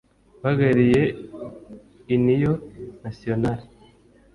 uhagarariye 0.39 1.01
Union 2.15 2.53
Nationale 3.03 3.63